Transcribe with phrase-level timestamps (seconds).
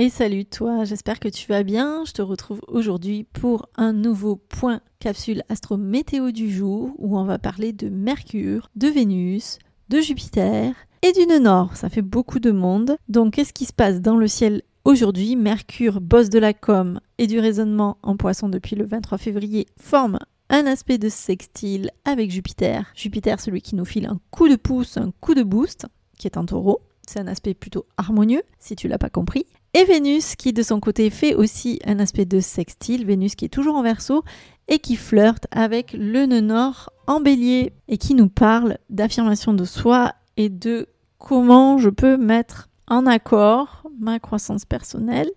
[0.00, 2.06] et salut toi, j'espère que tu vas bien.
[2.06, 7.24] Je te retrouve aujourd'hui pour un nouveau point capsule astro météo du jour où on
[7.24, 9.58] va parler de Mercure, de Vénus,
[9.90, 11.76] de Jupiter et du nord.
[11.76, 12.96] Ça fait beaucoup de monde.
[13.10, 15.36] Donc qu'est-ce qui se passe dans le ciel aujourd'hui?
[15.36, 20.18] Mercure, boss de la com et du raisonnement en poisson depuis le 23 février, forme
[20.48, 22.90] un aspect de sextile avec Jupiter.
[22.94, 26.38] Jupiter, celui qui nous file un coup de pouce, un coup de boost, qui est
[26.38, 26.80] en taureau.
[27.06, 29.44] C'est un aspect plutôt harmonieux, si tu l'as pas compris.
[29.72, 33.48] Et Vénus qui de son côté fait aussi un aspect de sextile, Vénus qui est
[33.48, 34.24] toujours en verso
[34.66, 39.64] et qui flirte avec le nœud nord en bélier et qui nous parle d'affirmation de
[39.64, 45.30] soi et de comment je peux mettre en accord ma croissance personnelle,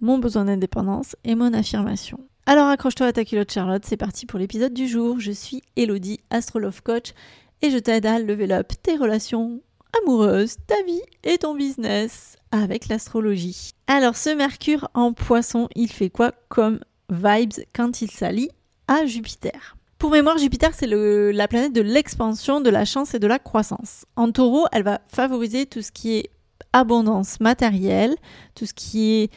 [0.00, 2.20] mon besoin d'indépendance et mon affirmation.
[2.44, 5.18] Alors accroche-toi à ta culotte Charlotte, c'est parti pour l'épisode du jour.
[5.18, 7.14] Je suis Elodie, Astrolove Coach,
[7.62, 9.60] et je t'aide à level up tes relations
[10.02, 13.70] amoureuses, ta vie et ton business avec l'astrologie.
[13.86, 18.50] Alors ce Mercure en poisson, il fait quoi comme vibes quand il s'allie
[18.88, 19.76] à Jupiter?
[19.98, 24.04] Pour mémoire, Jupiter, c'est la planète de l'expansion, de la chance et de la croissance.
[24.16, 26.30] En taureau, elle va favoriser tout ce qui est
[26.74, 28.14] abondance matérielle,
[28.54, 29.30] tout ce qui est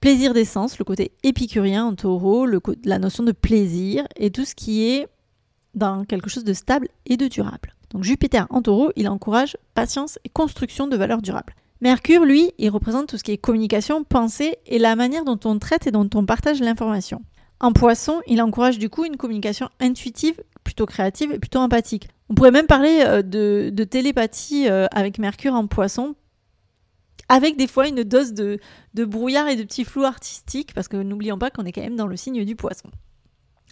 [0.00, 2.46] plaisir d'essence, le côté épicurien en taureau,
[2.84, 5.06] la notion de plaisir et tout ce qui est
[5.74, 7.74] dans quelque chose de stable et de durable.
[7.90, 11.54] Donc Jupiter en taureau, il encourage patience et construction de valeurs durables.
[11.82, 15.58] Mercure, lui, il représente tout ce qui est communication, pensée et la manière dont on
[15.58, 17.22] traite et dont on partage l'information.
[17.58, 22.08] En poisson, il encourage du coup une communication intuitive, plutôt créative et plutôt empathique.
[22.30, 26.14] On pourrait même parler euh, de, télépathie euh, avec Mercure en poisson,
[27.28, 28.60] avec des fois une dose de,
[28.94, 31.96] de brouillard et de petits flous artistiques, parce que n'oublions pas qu'on est quand même
[31.96, 32.90] dans le signe du poisson.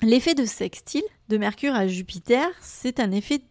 [0.03, 3.43] L'effet de sextile de Mercure à Jupiter, c'est un effet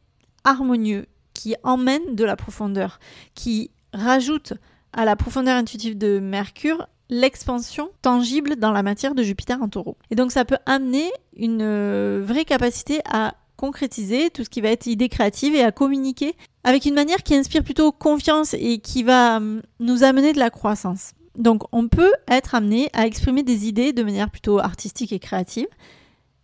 [0.44, 3.00] harmonieux qui emmène de la profondeur,
[3.36, 4.54] qui rajoute
[4.94, 9.98] à la profondeur intuitive de Mercure l'expansion tangible dans la matière de Jupiter en taureau.
[10.12, 14.70] Et donc ça peut amener une euh, vraie capacité à concrétiser tout ce qui va
[14.70, 19.04] être idée créative et à communiquer avec une manière qui inspire plutôt confiance et qui
[19.04, 21.12] va hum, nous amener de la croissance.
[21.36, 25.68] Donc on peut être amené à exprimer des idées de manière plutôt artistique et créative.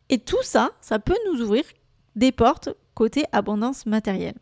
[0.09, 1.63] Et tout ça, ça peut nous ouvrir
[2.15, 4.35] des portes côté abondance matérielle.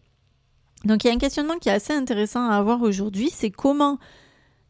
[0.84, 4.00] Donc il y a un questionnement qui est assez intéressant à avoir aujourd'hui, c'est comment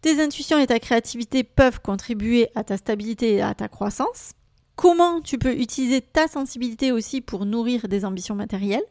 [0.01, 4.33] tes intuitions et ta créativité peuvent contribuer à ta stabilité et à ta croissance.
[4.75, 8.83] Comment tu peux utiliser ta sensibilité aussi pour nourrir des ambitions matérielles.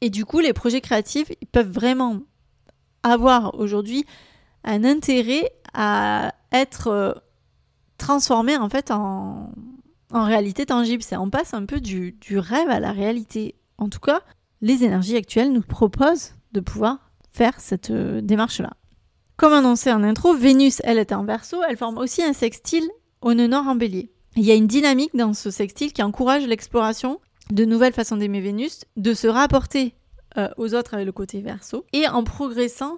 [0.00, 2.20] Et du coup, les projets créatifs ils peuvent vraiment
[3.02, 4.04] avoir aujourd'hui
[4.64, 7.12] un intérêt à être euh,
[7.98, 8.68] transformés en
[10.24, 11.02] réalité tangible.
[11.12, 13.56] On passe un peu du rêve à la réalité.
[13.78, 14.22] En tout cas,
[14.62, 18.70] les énergies actuelles nous proposent de pouvoir faire cette euh, démarche-là.
[19.36, 22.88] Comme annoncé en intro, Vénus, elle est en verso, elle forme aussi un sextile
[23.20, 24.10] au nœud nord en bélier.
[24.36, 27.20] Il y a une dynamique dans ce sextile qui encourage l'exploration
[27.50, 29.94] de nouvelles façons d'aimer Vénus, de se rapporter
[30.38, 32.96] euh, aux autres avec le côté verso, et en progressant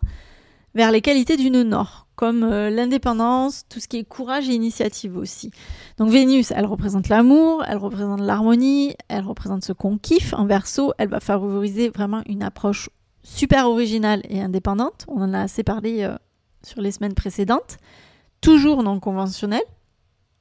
[0.74, 4.54] vers les qualités du nœud nord, comme euh, l'indépendance, tout ce qui est courage et
[4.54, 5.50] initiative aussi.
[5.98, 10.34] Donc Vénus, elle représente l'amour, elle représente l'harmonie, elle représente ce qu'on kiffe.
[10.34, 12.90] En verso, elle va favoriser vraiment une approche
[13.22, 15.04] super originale et indépendante.
[15.08, 16.16] On en a assez parlé euh,
[16.62, 17.78] sur les semaines précédentes.
[18.40, 19.62] Toujours non conventionnelle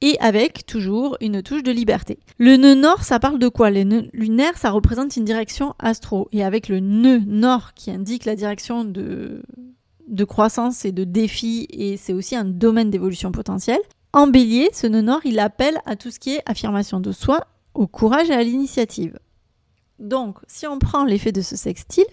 [0.00, 2.18] et avec toujours une touche de liberté.
[2.38, 3.70] Le nœud nord, ça parle de quoi?
[3.70, 6.28] Le nœud lunaire, ça représente une direction astro.
[6.32, 9.42] Et avec le nœud nord qui indique la direction de
[10.08, 13.80] de croissance et de défi et c'est aussi un domaine d'évolution potentielle.
[14.12, 17.46] En bélier, ce nœud nord, il appelle à tout ce qui est affirmation de soi,
[17.74, 19.18] au courage et à l'initiative.
[19.98, 22.06] Donc, si on prend l'effet de ce sextile,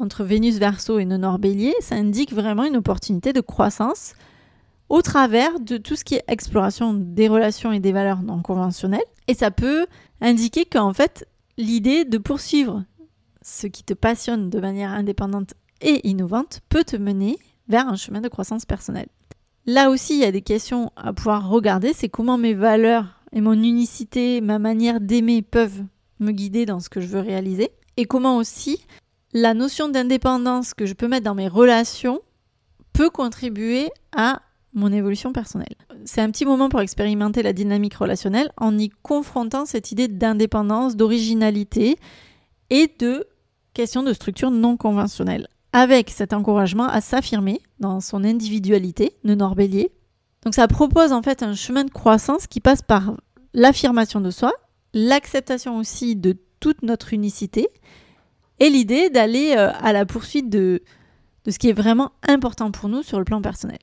[0.00, 4.14] entre Vénus verso et nœud nord bélier, ça indique vraiment une opportunité de croissance
[4.88, 9.00] au travers de tout ce qui est exploration des relations et des valeurs non conventionnelles.
[9.26, 9.86] Et ça peut
[10.20, 12.84] indiquer qu'en fait, l'idée de poursuivre
[13.42, 18.20] ce qui te passionne de manière indépendante et innovante peut te mener vers un chemin
[18.20, 19.08] de croissance personnelle.
[19.66, 23.40] Là aussi, il y a des questions à pouvoir regarder, c'est comment mes valeurs et
[23.40, 25.84] mon unicité, ma manière d'aimer peuvent
[26.20, 28.86] me guider dans ce que je veux réaliser, et comment aussi
[29.34, 32.20] la notion d'indépendance que je peux mettre dans mes relations
[32.94, 34.40] peut contribuer à
[34.72, 35.76] mon évolution personnelle.
[36.04, 40.96] C'est un petit moment pour expérimenter la dynamique relationnelle en y confrontant cette idée d'indépendance,
[40.96, 41.96] d'originalité
[42.70, 43.26] et de
[43.74, 49.92] question de structure non conventionnelle avec cet encouragement à s'affirmer dans son individualité, le Norbellier.
[50.44, 53.14] Donc ça propose en fait un chemin de croissance qui passe par
[53.54, 54.52] l'affirmation de soi,
[54.94, 57.68] l'acceptation aussi de toute notre unicité
[58.60, 60.82] et l'idée d'aller euh, à la poursuite de,
[61.44, 63.78] de ce qui est vraiment important pour nous sur le plan personnel.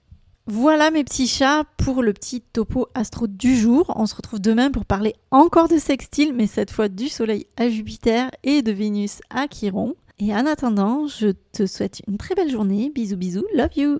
[0.47, 3.91] Voilà mes petits chats pour le petit topo astro du jour.
[3.95, 7.67] On se retrouve demain pour parler encore de sextile, mais cette fois du Soleil à
[7.67, 9.95] Jupiter et de Vénus à Chiron.
[10.17, 12.89] Et en attendant, je te souhaite une très belle journée.
[12.89, 13.99] Bisous bisous, love you